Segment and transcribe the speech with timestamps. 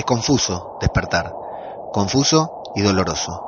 [0.00, 1.34] Es confuso despertar,
[1.92, 3.38] confuso y doloroso.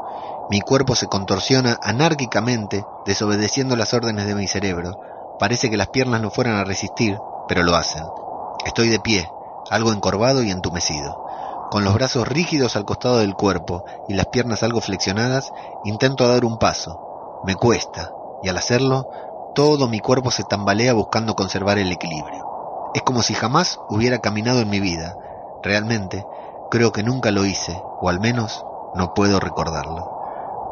[0.50, 4.92] Mi cuerpo se contorsiona anárquicamente, desobedeciendo las órdenes de mi cerebro.
[5.38, 7.16] Parece que las piernas no fueran a resistir,
[7.48, 8.04] pero lo hacen.
[8.66, 9.30] Estoy de pie,
[9.70, 11.16] algo encorvado y entumecido.
[11.70, 15.52] Con los brazos rígidos al costado del cuerpo y las piernas algo flexionadas,
[15.86, 17.40] intento dar un paso.
[17.44, 19.06] Me cuesta, y al hacerlo,
[19.54, 22.44] todo mi cuerpo se tambalea buscando conservar el equilibrio.
[22.92, 25.16] Es como si jamás hubiera caminado en mi vida.
[25.62, 26.26] Realmente,
[26.72, 30.08] creo que nunca lo hice, o al menos no puedo recordarlo.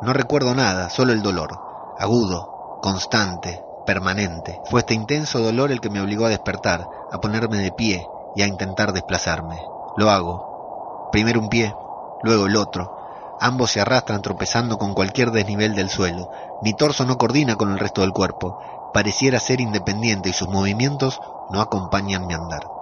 [0.00, 1.50] No recuerdo nada, solo el dolor,
[1.98, 4.62] agudo, constante, permanente.
[4.64, 8.40] Fue este intenso dolor el que me obligó a despertar, a ponerme de pie y
[8.40, 9.62] a intentar desplazarme.
[9.98, 11.10] Lo hago.
[11.12, 11.74] Primero un pie,
[12.22, 12.90] luego el otro.
[13.38, 16.30] Ambos se arrastran tropezando con cualquier desnivel del suelo.
[16.62, 18.56] Mi torso no coordina con el resto del cuerpo.
[18.94, 21.20] Pareciera ser independiente y sus movimientos
[21.50, 22.79] no acompañan mi andar.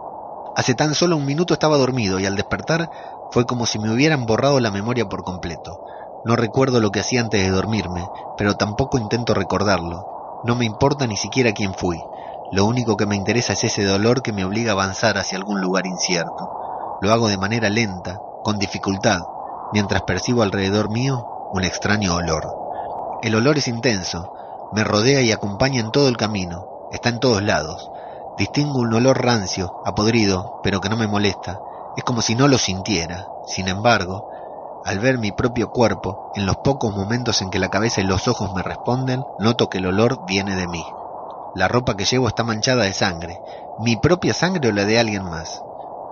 [0.59, 2.91] Hace tan solo un minuto estaba dormido y al despertar
[3.31, 5.79] fue como si me hubieran borrado la memoria por completo.
[6.25, 8.05] No recuerdo lo que hacía antes de dormirme,
[8.37, 10.03] pero tampoco intento recordarlo.
[10.43, 12.03] No me importa ni siquiera quién fui.
[12.51, 15.61] Lo único que me interesa es ese dolor que me obliga a avanzar hacia algún
[15.61, 16.49] lugar incierto.
[17.03, 19.21] Lo hago de manera lenta, con dificultad,
[19.73, 22.43] mientras percibo alrededor mío un extraño olor.
[23.23, 24.29] El olor es intenso,
[24.73, 27.93] me rodea y acompaña en todo el camino, está en todos lados.
[28.39, 31.65] Distingo un olor rancio, apodrido, pero que no me molesta.
[31.97, 33.33] Es como si no lo sintiera.
[33.45, 34.27] Sin embargo,
[34.85, 38.29] al ver mi propio cuerpo, en los pocos momentos en que la cabeza y los
[38.29, 40.87] ojos me responden, noto que el olor viene de mí.
[41.53, 43.43] La ropa que llevo está manchada de sangre,
[43.77, 45.65] mi propia sangre o la de alguien más.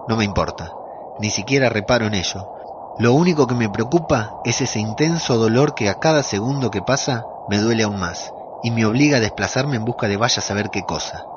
[0.04, 0.78] No me importa,
[1.18, 2.50] ni siquiera reparo en ello.
[2.96, 7.28] Lo único que me preocupa es ese intenso dolor que a cada segundo que pasa
[7.46, 10.70] me duele aún más y me obliga a desplazarme en busca de vaya a saber
[10.70, 11.28] qué cosa.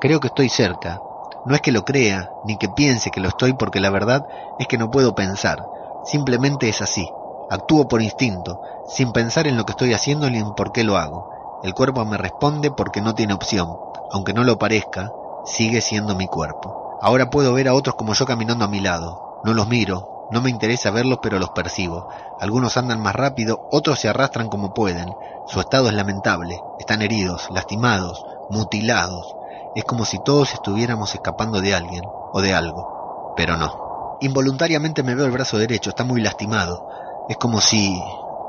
[0.00, 1.02] Creo que estoy cerca.
[1.44, 4.22] No es que lo crea, ni que piense que lo estoy porque la verdad
[4.58, 5.58] es que no puedo pensar.
[6.04, 7.08] Simplemente es así.
[7.50, 10.96] Actúo por instinto, sin pensar en lo que estoy haciendo ni en por qué lo
[10.98, 11.26] hago.
[11.64, 13.76] El cuerpo me responde porque no tiene opción.
[14.12, 15.10] Aunque no lo parezca,
[15.44, 16.98] sigue siendo mi cuerpo.
[17.00, 19.40] Ahora puedo ver a otros como yo caminando a mi lado.
[19.42, 22.06] No los miro, no me interesa verlos, pero los percibo.
[22.38, 25.08] Algunos andan más rápido, otros se arrastran como pueden.
[25.46, 26.60] Su estado es lamentable.
[26.78, 29.37] Están heridos, lastimados, mutilados.
[29.74, 32.02] Es como si todos estuviéramos escapando de alguien
[32.32, 33.34] o de algo.
[33.36, 34.16] Pero no.
[34.20, 36.88] Involuntariamente me veo el brazo derecho, está muy lastimado.
[37.28, 38.02] Es como si...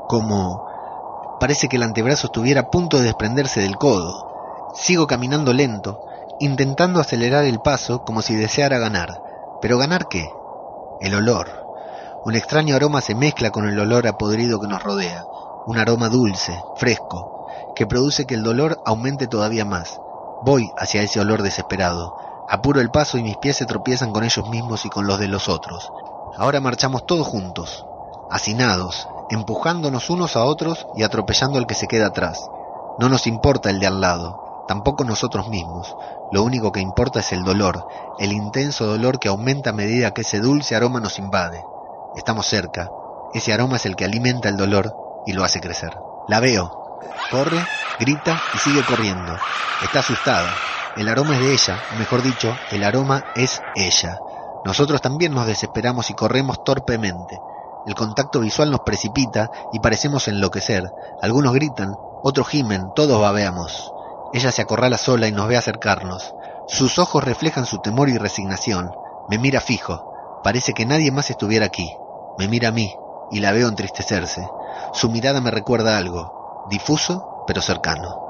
[0.08, 0.66] como...
[1.38, 4.70] Parece que el antebrazo estuviera a punto de desprenderse del codo.
[4.74, 6.00] Sigo caminando lento,
[6.38, 9.22] intentando acelerar el paso como si deseara ganar.
[9.60, 10.28] ¿Pero ganar qué?
[11.00, 11.48] El olor.
[12.24, 15.24] Un extraño aroma se mezcla con el olor a podrido que nos rodea.
[15.66, 19.98] Un aroma dulce, fresco, que produce que el dolor aumente todavía más.
[20.42, 22.14] Voy hacia ese olor desesperado.
[22.48, 25.28] Apuro el paso y mis pies se tropiezan con ellos mismos y con los de
[25.28, 25.90] los otros.
[26.36, 27.84] Ahora marchamos todos juntos,
[28.30, 32.48] hacinados, empujándonos unos a otros y atropellando al que se queda atrás.
[32.98, 35.94] No nos importa el de al lado, tampoco nosotros mismos.
[36.32, 37.86] Lo único que importa es el dolor,
[38.18, 41.64] el intenso dolor que aumenta a medida que ese dulce aroma nos invade.
[42.16, 42.88] Estamos cerca.
[43.34, 44.94] Ese aroma es el que alimenta el dolor
[45.26, 45.96] y lo hace crecer.
[46.26, 46.70] La veo.
[47.30, 47.64] Corre,
[48.00, 49.36] grita y sigue corriendo.
[49.82, 50.50] Está asustada.
[50.96, 54.18] El aroma es de ella, mejor dicho, el aroma es ella.
[54.64, 57.38] Nosotros también nos desesperamos y corremos torpemente.
[57.86, 60.90] El contacto visual nos precipita y parecemos enloquecer.
[61.22, 63.92] Algunos gritan, otros gimen, todos babeamos.
[64.32, 66.34] Ella se acorrala sola y nos ve acercarnos.
[66.66, 68.90] Sus ojos reflejan su temor y resignación.
[69.28, 70.40] Me mira fijo.
[70.42, 71.96] Parece que nadie más estuviera aquí.
[72.38, 72.94] Me mira a mí
[73.30, 74.46] y la veo entristecerse.
[74.92, 78.20] Su mirada me recuerda algo, difuso pero cercano.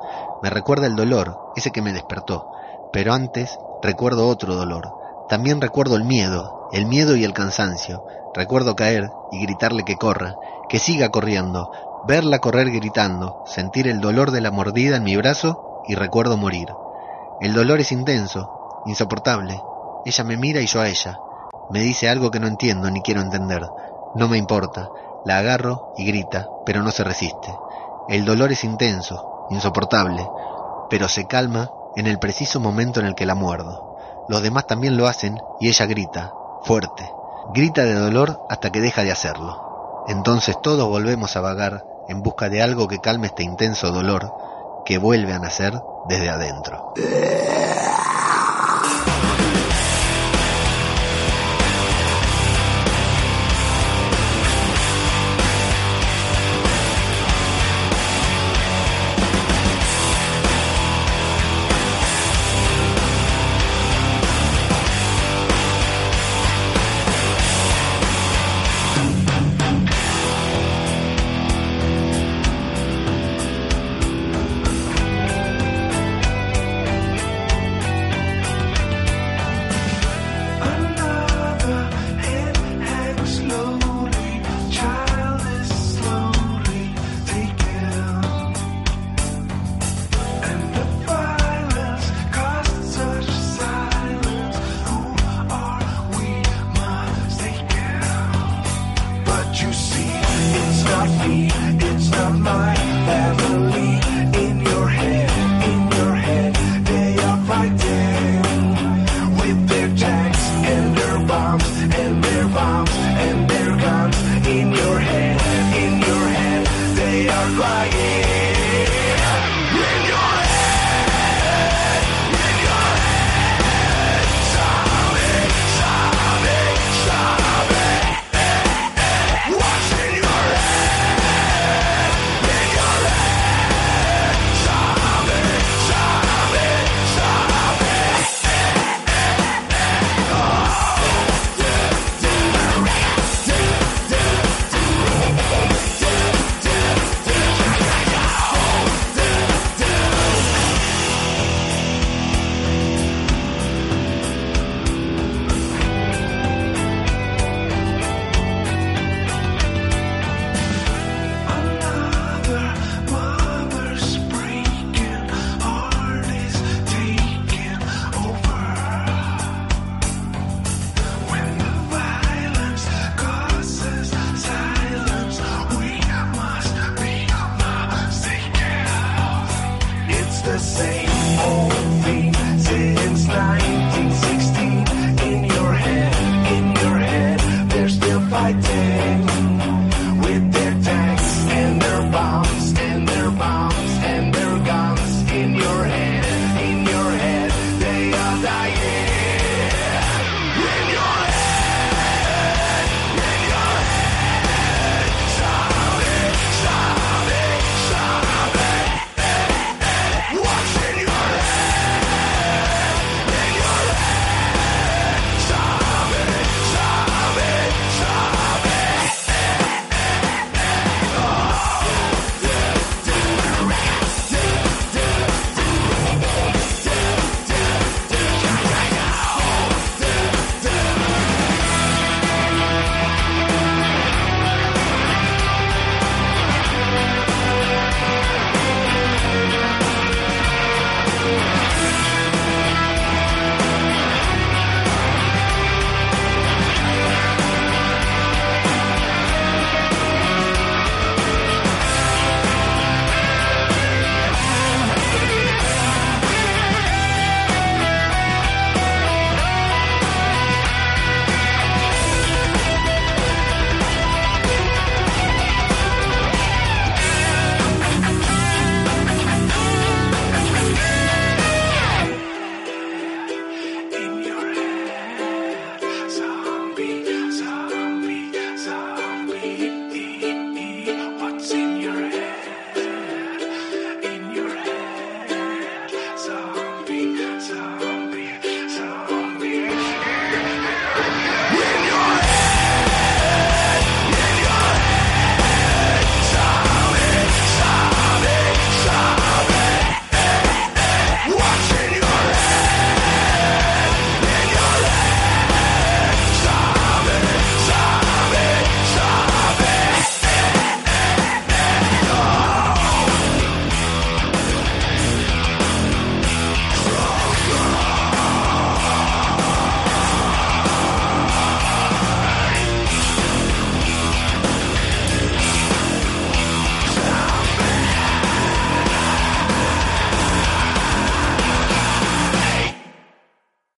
[0.41, 2.49] Me recuerda el dolor, ese que me despertó.
[2.91, 4.95] Pero antes recuerdo otro dolor.
[5.27, 8.03] También recuerdo el miedo, el miedo y el cansancio.
[8.33, 10.39] Recuerdo caer y gritarle que corra,
[10.71, 11.71] que siga corriendo,
[12.01, 16.79] verla correr gritando, sentir el dolor de la mordida en mi brazo y recuerdo morir.
[17.39, 18.55] El dolor es intenso,
[18.85, 19.67] insoportable.
[20.03, 21.21] Ella me mira y yo a ella.
[21.69, 23.71] Me dice algo que no entiendo ni quiero entender.
[24.15, 24.93] No me importa.
[25.23, 27.61] La agarro y grita, pero no se resiste.
[28.11, 30.27] El dolor es intenso, insoportable,
[30.91, 33.95] pero se calma en el preciso momento en el que la muerdo.
[34.27, 36.33] Los demás también lo hacen y ella grita,
[36.65, 37.09] fuerte,
[37.55, 40.03] grita de dolor hasta que deja de hacerlo.
[40.09, 44.33] Entonces todos volvemos a vagar en busca de algo que calme este intenso dolor
[44.85, 46.93] que vuelve a nacer desde adentro.